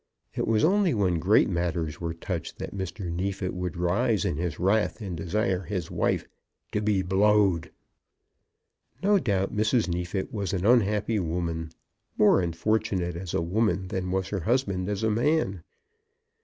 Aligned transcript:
It 0.33 0.47
was 0.47 0.63
only 0.63 0.95
when 0.95 1.19
great 1.19 1.47
matters 1.47 2.01
were 2.01 2.15
touched 2.15 2.57
that 2.57 2.75
Mr. 2.75 3.11
Neefit 3.11 3.53
would 3.53 3.77
rise 3.77 4.25
in 4.25 4.37
his 4.37 4.57
wrath 4.57 4.99
and 4.99 5.15
desire 5.15 5.61
his 5.61 5.91
wife 5.91 6.27
"to 6.71 6.81
be 6.81 7.03
blowed." 7.03 7.69
No 9.03 9.19
doubt 9.19 9.55
Mrs. 9.55 9.87
Neefit 9.87 10.33
was 10.33 10.53
an 10.53 10.65
unhappy 10.65 11.19
woman, 11.19 11.69
more 12.17 12.41
unfortunate 12.41 13.15
as 13.15 13.35
a 13.35 13.41
woman 13.43 13.89
than 13.89 14.09
was 14.09 14.29
her 14.29 14.39
husband 14.39 14.89
as 14.89 15.03
a 15.03 15.11
man. 15.11 15.61